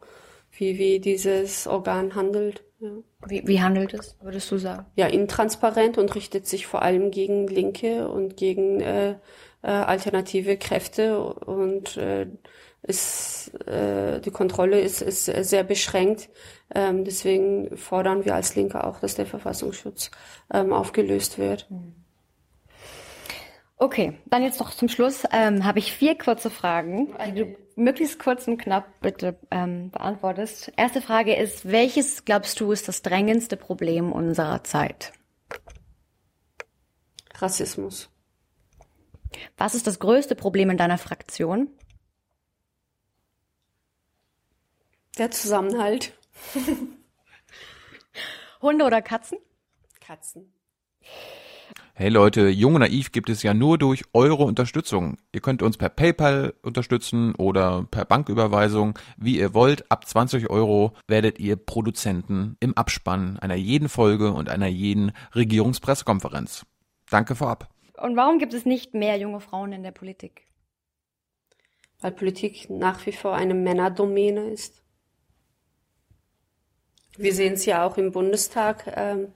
[0.52, 2.62] wie, wie dieses Organ handelt.
[2.80, 2.90] Ja.
[3.26, 4.84] Wie, wie handelt es, würdest du sagen?
[4.96, 9.14] ja, intransparent und richtet sich vor allem gegen Linke und gegen äh,
[9.62, 12.26] äh, alternative Kräfte und äh,
[12.86, 16.28] ist äh, die Kontrolle ist, ist sehr beschränkt.
[16.74, 20.10] Ähm, deswegen fordern wir als Linke auch, dass der Verfassungsschutz
[20.52, 21.66] ähm, aufgelöst wird.
[23.76, 28.18] Okay, dann jetzt noch zum Schluss ähm, habe ich vier kurze Fragen, die du möglichst
[28.18, 30.72] kurz und knapp bitte ähm, beantwortest.
[30.76, 35.12] Erste Frage ist, welches glaubst du ist das drängendste Problem unserer Zeit?
[37.34, 38.10] Rassismus.
[39.56, 41.68] Was ist das größte Problem in deiner Fraktion?
[45.18, 46.12] Der Zusammenhalt.
[48.62, 49.38] Hunde oder Katzen?
[50.00, 50.52] Katzen.
[51.96, 55.16] Hey Leute, Jung und Naiv gibt es ja nur durch eure Unterstützung.
[55.32, 59.88] Ihr könnt uns per PayPal unterstützen oder per Banküberweisung, wie ihr wollt.
[59.92, 66.66] Ab 20 Euro werdet ihr Produzenten im Abspann einer jeden Folge und einer jeden Regierungspressekonferenz.
[67.08, 67.68] Danke vorab.
[67.96, 70.48] Und warum gibt es nicht mehr junge Frauen in der Politik?
[72.00, 74.83] Weil Politik nach wie vor eine Männerdomäne ist.
[77.16, 78.92] Wir sehen es ja auch im Bundestag.
[78.96, 79.28] Ähm,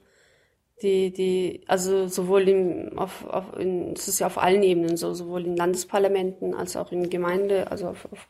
[0.83, 5.13] die, die, also sowohl im, auf, auf in, es ist ja auf allen Ebenen so,
[5.13, 8.29] sowohl in Landesparlamenten als auch in Gemeinde, also auf, auf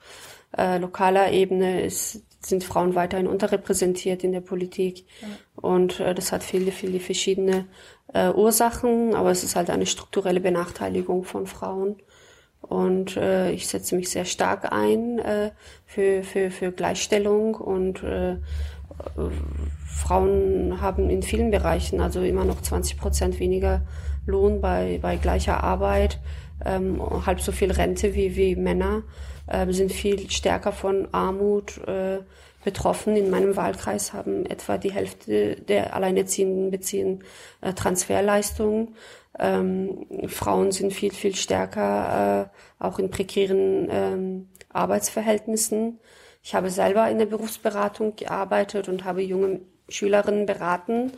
[0.57, 5.05] äh, lokaler Ebene ist, sind Frauen weiterhin unterrepräsentiert in der Politik.
[5.21, 5.29] Ja.
[5.57, 7.67] Und äh, das hat viele, viele verschiedene
[8.15, 11.97] äh, Ursachen, aber es ist halt eine strukturelle Benachteiligung von Frauen.
[12.61, 15.51] Und äh, ich setze mich sehr stark ein äh,
[15.87, 18.39] für, für, für Gleichstellung und äh,
[19.87, 23.83] Frauen haben in vielen Bereichen also immer noch 20 Prozent weniger
[24.27, 26.21] Lohn bei, bei gleicher Arbeit,
[26.65, 29.03] ähm, halb so viel Rente wie, wie Männer,
[29.47, 32.19] äh, sind viel stärker von Armut äh,
[32.65, 33.17] betroffen.
[33.17, 37.25] In meinem Wahlkreis haben etwa die Hälfte der Alleinerziehenden beziehen
[37.61, 38.95] äh, Transferleistungen.
[39.39, 45.99] Ähm, Frauen sind viel, viel stärker äh, auch in prekären ähm, Arbeitsverhältnissen.
[46.43, 51.13] Ich habe selber in der Berufsberatung gearbeitet und habe junge Schülerinnen beraten,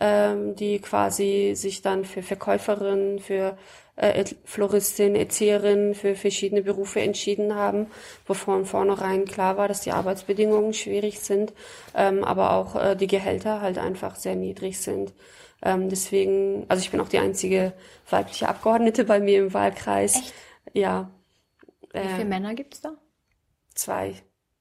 [0.00, 3.56] ähm, die quasi sich dann für Verkäuferinnen, für
[3.96, 7.86] äh, Floristin, Erzieherin, für verschiedene Berufe entschieden haben,
[8.26, 11.52] wo von vornherein klar war, dass die Arbeitsbedingungen schwierig sind,
[11.94, 15.12] ähm, aber auch äh, die Gehälter halt einfach sehr niedrig sind.
[15.62, 17.72] Ähm, deswegen, also ich bin auch die einzige
[18.08, 20.16] weibliche Abgeordnete bei mir im Wahlkreis.
[20.16, 20.34] Echt?
[20.72, 21.10] Ja.
[21.92, 22.92] Wie viele äh, Männer gibt's da?
[23.74, 24.14] Zwei.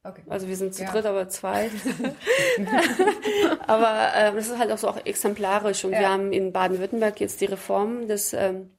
[0.07, 0.23] Okay.
[0.29, 0.91] Also wir sind zu ja.
[0.91, 1.69] dritt, aber zwei.
[3.67, 5.83] aber äh, das ist halt auch so auch exemplarisch.
[5.83, 5.99] Und ja.
[5.99, 8.71] wir haben in Baden-Württemberg jetzt die Reform des ähm,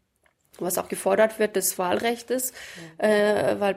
[0.60, 2.52] was auch gefordert wird, des Wahlrechtes,
[3.00, 3.08] ja.
[3.08, 3.74] äh, weil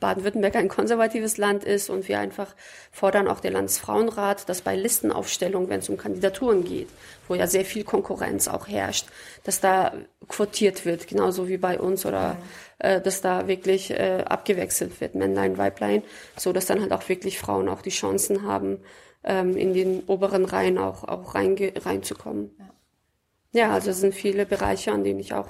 [0.00, 2.54] Baden-Württemberg ein konservatives Land ist und wir einfach
[2.90, 6.88] fordern auch der Landesfrauenrat, dass bei Listenaufstellung, wenn es um Kandidaturen geht,
[7.28, 9.06] wo ja sehr viel Konkurrenz auch herrscht,
[9.44, 9.92] dass da
[10.28, 12.36] quotiert wird, genauso wie bei uns oder
[12.78, 16.02] äh, dass da wirklich äh, abgewechselt wird, Männlein, Weiblein,
[16.36, 18.80] so dass dann halt auch wirklich Frauen auch die Chancen haben,
[19.24, 22.50] ähm, in den oberen Reihen auch, auch reinzukommen.
[22.58, 23.60] Ja.
[23.60, 25.48] ja, also es sind viele Bereiche, an denen ich auch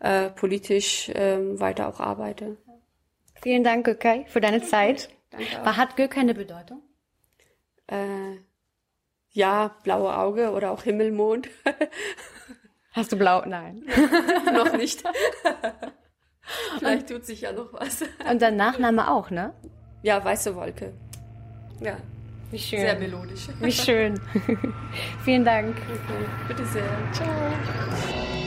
[0.00, 2.56] äh, politisch äh, weiter auch arbeite.
[3.42, 5.08] Vielen Dank, Gökay, für deine Zeit.
[5.30, 5.76] Danke auch.
[5.76, 6.82] Hat Gökay eine Bedeutung?
[7.88, 8.36] Äh,
[9.30, 11.48] ja, blaue Auge oder auch Himmelmond.
[12.92, 13.42] Hast du blau?
[13.46, 13.84] Nein.
[14.54, 15.02] noch nicht.
[16.78, 18.02] Vielleicht tut sich ja noch was.
[18.30, 19.54] Und dein Nachname auch, ne?
[20.02, 20.92] Ja, weiße Wolke.
[21.80, 21.96] Ja.
[22.50, 22.80] Wie schön.
[22.80, 23.48] Sehr melodisch.
[23.60, 24.20] Wie schön.
[25.24, 25.74] Vielen Dank.
[25.76, 26.26] Okay.
[26.48, 26.84] Bitte sehr.
[27.12, 28.41] Ciao.